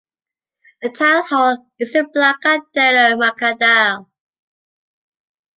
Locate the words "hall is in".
1.27-2.07